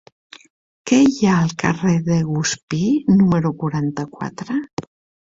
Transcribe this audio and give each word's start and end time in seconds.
Què 0.91 0.99
hi 1.09 1.27
ha 1.27 1.35
al 1.41 1.53
carrer 1.65 1.95
de 2.09 2.19
Guspí 2.31 2.83
número 3.23 3.55
quaranta-quatre? 3.63 4.63